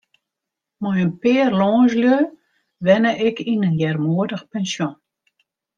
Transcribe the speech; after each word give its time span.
Mei 0.81 0.97
in 1.03 1.11
pear 1.21 1.51
lânslju 1.59 2.15
wenne 2.85 3.11
ik 3.27 3.37
yn 3.51 3.67
in 3.69 3.81
earmoedich 3.87 4.45
pensjon. 4.51 4.93